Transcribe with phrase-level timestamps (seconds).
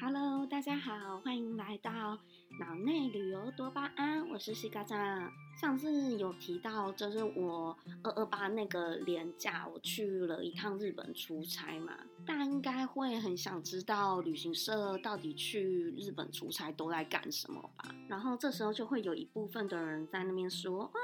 [0.00, 1.90] Hello，大家好，欢迎来到
[2.60, 5.28] 脑内旅游多巴胺，我是西嘎酱。
[5.60, 11.92] 上次有提到，就是我二二八那个年假，我去了一趟日本出差嘛。
[12.24, 17.92] 大家应该会很想知道旅行社到底去日本出差都在干什么吧？
[18.06, 20.98] 然后这时候就会有一部分的人在那边说啊，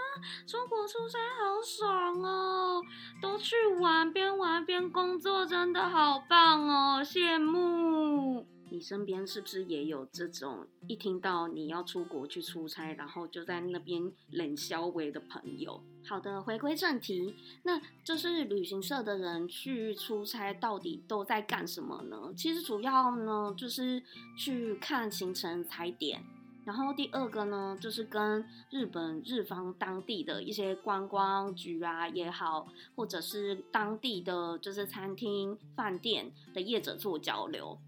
[0.47, 2.81] 出国出差好爽哦，
[3.21, 8.47] 都去玩，边玩边工作，真的好棒哦，羡慕。
[8.75, 15.81] 你身边是不是也有这种一听到你要出国去出差，然后就在那边冷消微的朋友？
[16.05, 22.35] 好的，回归正题，那就是旅行社的人去出差到底都在干什么呢？
[22.37, 24.03] 其实主要呢就是
[24.37, 26.25] 去看行程踩点，
[26.65, 32.67] 然后第二个呢就是跟日本日方当地的一些观光局啊也好，
[32.97, 37.79] 或者是当地的就是餐厅饭店的业者做交流。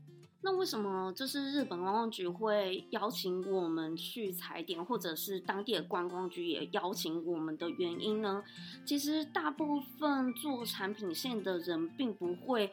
[0.46, 8.44] 那为什么就是日本观光局会邀请我们去踩点，或者是当地的观光局也邀请我们的原因呢？
[8.84, 12.72] 其实大部分做产品线的人并不会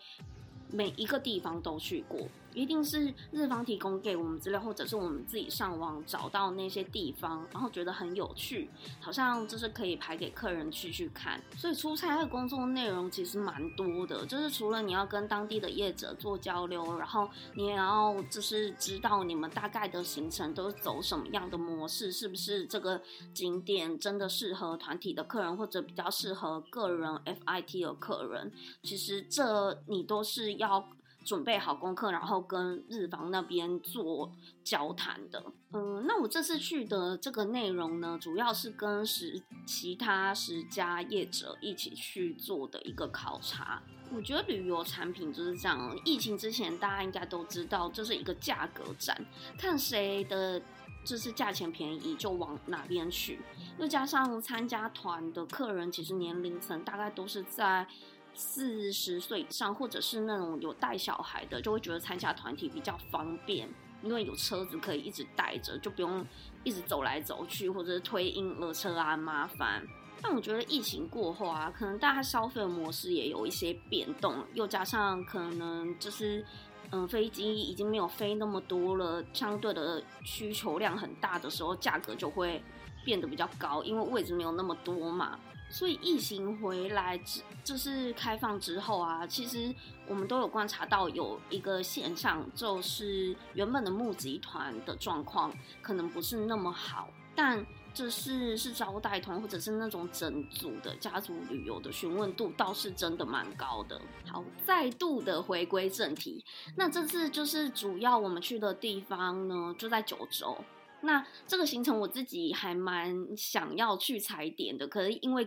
[0.72, 2.20] 每一个地方都去过。
[2.54, 11.42] 一定是日方提供给我们资料，或者是我们自己上网找到那些地方，然后觉得很有趣，好像就是可以排给客人去去看。
[11.56, 23.02] 所以出差的工作内容其实蛮多的，就是除了你要跟当地的业者做交流，然后你也要就是知道你们大概的行程都是走什么样的模式，是不是这个
[23.34, 28.52] 景点真的适合团体的客人，或者比较适合个人 FIT 的客人。
[28.84, 30.88] 其实这你都是要。
[31.24, 34.32] 准备好功课，然后跟日方那边做
[34.64, 35.44] 交谈的。
[35.72, 43.82] 嗯，那我这次去的这个内容呢，主要是跟十其他十家业者一起去做的一个考察。
[44.14, 49.20] 我觉得旅游产品就是这样，疫情之前大家应该都知道，这是一个价格战，
[49.58, 50.62] 看谁的
[51.04, 53.40] 就是价钱便宜就往哪边去。
[53.80, 57.88] 又加上参加团的客人，其实年龄层大概都是在。
[58.34, 63.70] 四十岁以上，或者是那种有带小孩的，就会觉得参加团体比较方便，
[64.02, 66.26] 因为有车子可以一直带着，就不用
[66.64, 69.86] 一直走来走去，或者是推婴儿车啊麻烦。
[70.22, 76.46] 但我觉得疫情过后啊，可能大家消费模式也有一些变动，又加上可能就是
[76.92, 82.64] 嗯飞机已经没有飞那么多了，相对的需求量很大的时候，价格就会
[83.04, 85.38] 变得比较高，因为位置没有那么多嘛。
[85.74, 89.74] 所以疫情回来之就是开放之后啊，其实
[90.06, 95.52] 我们都有观察到有一个现象，就是原本的募集团的状况
[95.82, 104.00] 可能不是那么好，但这是是招待团或者是那种整组的家族旅游的询问度倒是真的蛮高的。
[104.28, 106.46] 好，再度的回归正题，
[106.76, 110.56] 那这次就是主要我们去的地方呢，就在九州。
[111.02, 115.46] 那这个行程我自己还蛮想要去踩点的，可是因为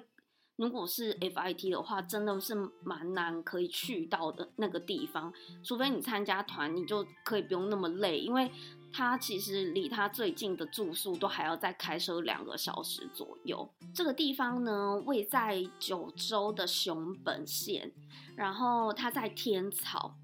[0.56, 8.50] 如果是 FIT 的话，真的是蛮难可以去到的那个地方，除非你参加团，你就可以不用那么累，因为
[8.90, 13.68] 它其实离它最近的住宿都还要再开车两个小时左右。
[13.94, 17.92] 这个地方呢，位在九州的熊本县，
[18.34, 20.16] 然后它在天草。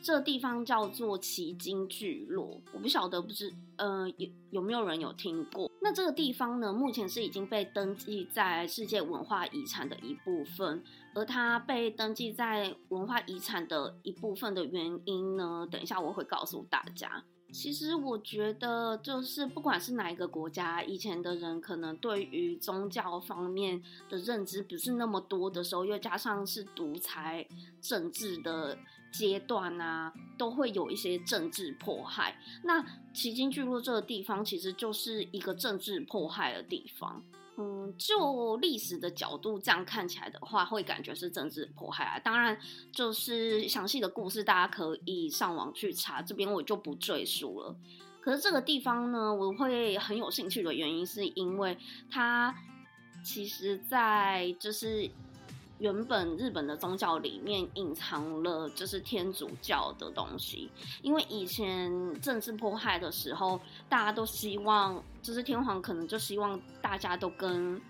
[0.00, 5.67] 这个地方叫做奇经聚落，我不晓得不是，呃，有有没有人有听过？
[5.88, 10.84] 那这个地方呢，目前是已经被登记在世界文化遗产的一部分，
[11.14, 17.24] 而它被登记在文化遗产的一部分的原因呢，等一下我会告诉大家。
[17.50, 27.46] 其实我觉得，就是不管是哪一个国家，以前的人可能对于宗教方面的认知不是那么多的时候，又加上是独裁
[27.80, 28.78] 政治的
[29.10, 32.38] 阶段啊，都会有一些政治迫害。
[32.62, 37.22] 那奇经聚落这个地方，其实就是一个政治迫害的地方。
[37.60, 42.18] 嗯，就历史的角度这样看起来的话，会感觉是政治迫害啊。
[42.20, 42.56] 当然，
[42.92, 47.76] 就是详细的故事大家可以上网去查，这边我就不赘述了。
[48.20, 51.76] 可是这个地方呢，我会很有兴趣的原因，是因为
[52.08, 52.54] 它
[53.24, 55.10] 其实，在就是。
[55.78, 60.68] 原本日本的宗教里面隐藏了就是天主教的东西，
[61.02, 67.80] 因为以前政治迫害的时候，大家都希望就是天皇可能就希望大家都跟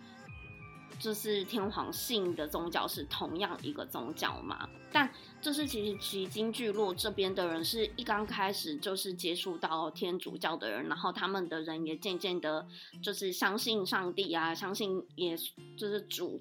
[0.98, 4.68] 就是天皇信的宗教是同样一个宗教嘛。
[4.90, 12.66] 但就是其实其经聚落这边的人是一刚开始就是接触到天主教的人，然后他们的人也渐渐的
[13.02, 15.36] 就是相信上帝啊，相信也
[15.76, 16.40] 就是主。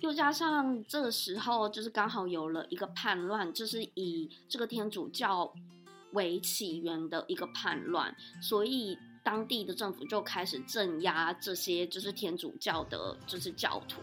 [0.00, 5.52] 又加上这个时候，就是刚好有了一个叛乱，就是以这个天主教
[6.12, 14.00] 为起源的一个叛乱，所以当地的政府就开始镇压这些就是天主教的，就是教徒，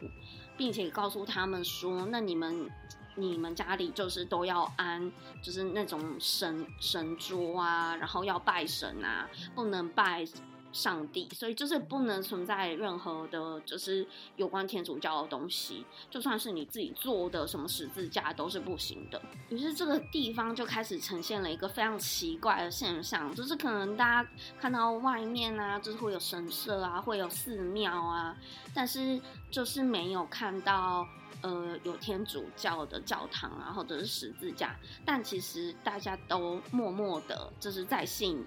[0.58, 2.70] 并且告诉他们说，那你们
[3.16, 5.12] 你们家里就是都要安，
[5.42, 10.28] 就是那种神神桌啊，然后要拜神啊，不能拜。
[10.76, 14.06] 上帝，所以就是不能存在任何的，就是
[14.36, 19.22] 有关天主教的东西，就算是你自己做的什么十字架都是不行的。
[19.48, 24.30] 于是这个地方就开始呈现了一个非常奇怪的现象，就是可能大家
[24.60, 28.36] 看到外面啊，就是会有神社啊，会有寺庙啊，
[28.74, 29.18] 但是
[29.50, 31.08] 就是没有看到
[31.42, 34.76] 呃有天主教的教堂啊，或者是十字架，
[35.06, 38.46] 但其实大家都默默的就是在信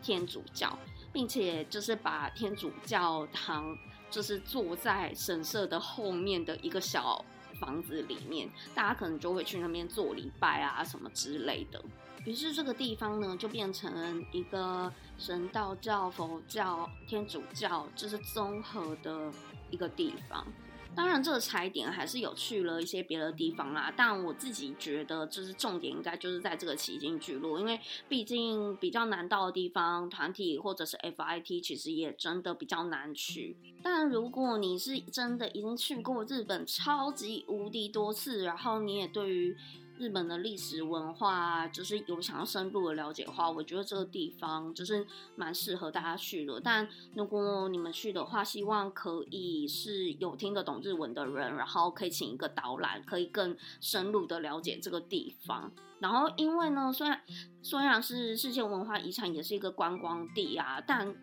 [0.00, 0.78] 天主教。
[1.12, 3.76] 并且就是把天主教堂
[4.10, 7.24] 就是坐在神社的后面的一个小
[7.58, 11.82] 房子里面，大家可能就会去那边做礼拜啊什么之类的。
[12.24, 19.32] 于是这个地方呢就变成一个神道教、佛教、天主教就是综合的
[19.70, 20.46] 一个地方。
[20.94, 33.56] 当然，这个踩点还是有去了一些别的地方啦，但我自己觉得，就是重点应该就是在这个奇经聚落，因为毕竟比较难到的地方，团体或者是 FIT 其实也真的比较难去。
[33.82, 39.56] 但如果你是真的已经去过日本超级无敌多次，然后你也对于
[40.00, 45.06] 日本的历史文化，就是有想要深入的了解的话，我觉得这个地方就是
[45.36, 46.58] 蛮适合大家去的。
[46.58, 55.70] 但如果你们去的话，希望可以是有听得懂日文的人，然后可以请一个导览，可以更深入的了解这个地方。
[55.98, 57.20] 然后，因为呢，虽然
[57.60, 61.14] 虽然是世界文化遗产，也是一个观光地啊，但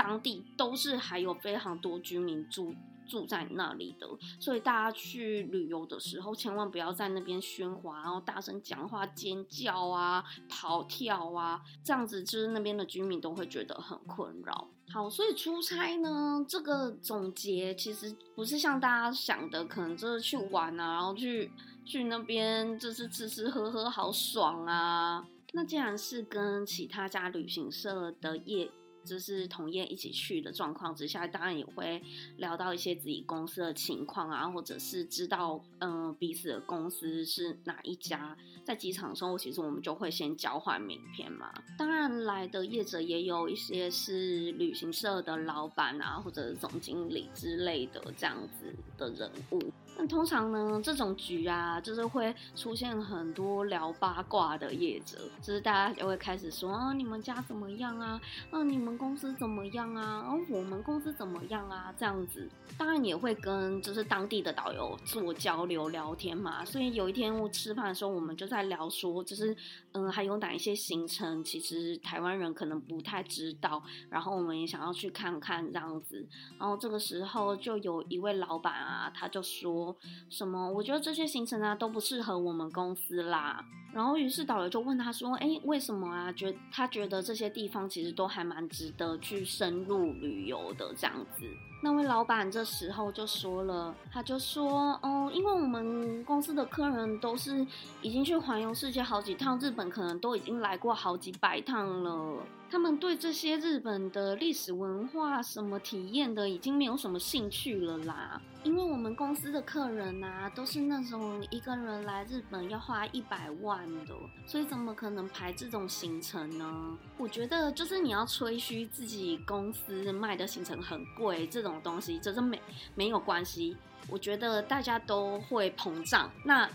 [0.00, 2.74] 当地都是还有非常多居民住。
[3.10, 4.06] 住在那里的，
[4.38, 14.68] 所以大家去旅游的时候，千万不要在那边喧哗，然后大声讲话、尖叫啊、跑跳啊，这样子就是那边的居民都会觉得很困扰。
[14.92, 21.50] 好，所以出差呢，这个总结其实不是像大家想的，可能就是去玩啊，然后去
[21.84, 25.26] 去那边就是吃吃喝喝，好爽啊。
[25.52, 28.70] 那既然是跟其他家旅行社的业。
[29.04, 32.02] 就是同业一起去的状况之下，当然也会
[32.36, 38.36] 聊到一些自己公司的情况啊，或者是知道嗯彼此的公司是哪一家。
[38.64, 41.52] 在机场的时候，其实我们就会先交换名片嘛。
[41.76, 49.60] 当然来的业者也有一些是旅行社的老板啊，或者总经理之类的这样子的人物。
[50.00, 58.18] 那通常呢，这种局啊，就是会出现很多聊八卦的业者，就是大家就会开始说啊，你们家怎么样啊？
[58.50, 60.02] 啊，你们公司怎么样啊？
[60.02, 61.92] 啊，我们公司怎么样啊？
[61.98, 62.48] 这样子，
[62.78, 66.64] 当然也会跟就是当地的导游做交流聊天嘛。
[66.64, 69.54] 所以有一天我吃饭的时候，我们就在聊说，就是
[69.92, 76.26] 嗯，还有哪一些行程，其实台湾人可能不太知道，然后我们也想要去看看这样子。
[76.58, 79.89] 然后这个时候就有一位老板啊，他就说。
[80.28, 80.70] 什么？
[80.70, 83.64] 我觉得这些行程啊都不适合我们公司啦。
[83.92, 86.32] 然后于是导游就问他说：“哎，为什么啊？
[86.32, 91.44] 觉他觉得这些地方其实都还蛮值得去深入旅游的这样子。”
[91.82, 97.66] 那位老板这时候就说了，他就说：“哦，因为我们公司的客人都是
[98.02, 102.42] 已经去环游世界好几趟，日本可能都已经来过好几百趟了。
[102.70, 108.40] 他们对这些日本的历史文化什么体验的，已经没有什么兴趣了啦。
[108.62, 114.14] 因为我们公司的客人呐，都是那种一个人来日本要花一百万的，
[114.46, 116.96] 所以怎么可能排这种行程呢？
[117.16, 122.60] 我觉得就是你要吹嘘自己公司卖的行程很贵这种。”种东西，这是没
[122.94, 123.76] 没有关系。
[124.08, 126.68] 我觉得大家都会膨胀，那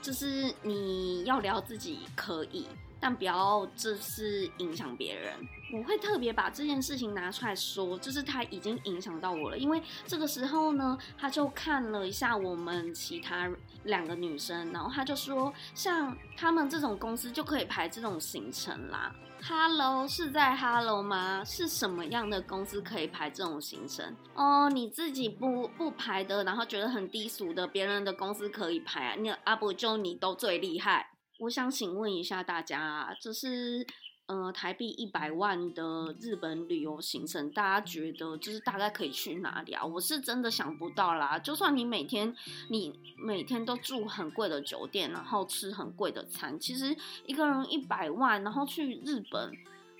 [0.00, 2.66] 就是你要聊自己可以，
[3.00, 5.34] 但不要这是影响别人。
[5.72, 9.56] 我会特别把这件事情拿出来说，就是他已经影响到我了。
[9.56, 13.48] 因为这个时候呢，他就看了一下我们其他
[13.84, 19.14] 两个女生，然后他就说，像他们这种公司就可以排这种行程啦。
[19.42, 21.42] Hello，是在 Hello 吗？
[21.44, 24.14] 是什么样的公司可以排这种行程？
[24.34, 29.14] 哦，你自己不不排的，然后觉得很低俗的，别人的公司可以排啊？
[29.16, 31.09] 你阿伯就你都最厉害？
[31.40, 33.86] 我想请问一下大家，就是。
[34.26, 39.84] 呃，台币一百万的日本旅游行程，大家觉得就是大概可以去哪里啊？
[39.84, 41.36] 我是真的想不到啦。
[41.36, 42.32] 就算你每天
[42.68, 49.50] 你每天都住很贵的酒店，然后吃很贵的餐，其实一个人一百万，然后去日本，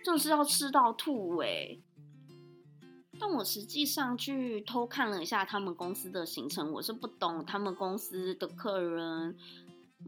[0.05, 1.77] 真的是要吃到吐哎。
[3.19, 9.37] 但我实际上去偷看了一下他们公司的行程，我是不懂他们公司的客人。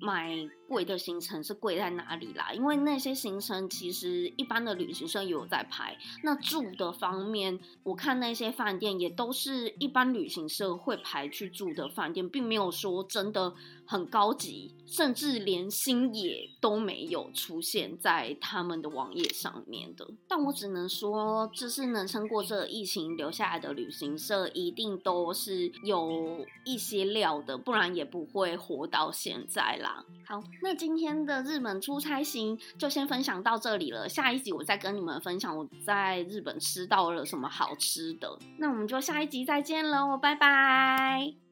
[0.00, 0.36] 买
[0.68, 2.52] 贵的行程是贵在哪里啦？
[2.52, 5.96] 因为那些行程其实一般的旅行社也有在排。
[6.22, 13.54] 那住的方面，我看那些饭店也都是一般旅行社会排去住的饭店，并没有说真的
[13.92, 20.08] 很高级，甚至连星野都没有出现在他们的网页上面的。
[20.26, 30.02] 但我只能说，就是能撑过这疫情留下来的旅行社，一定都是有一些料的，不然也不会活到现在啦。
[30.26, 34.08] 好，那今天的日本出差行就先分享到这里了。
[34.08, 38.38] 下一集我再跟你们分享我在日本吃到了什么好吃的。
[38.58, 41.51] 那我们就下一集再见喽，拜拜。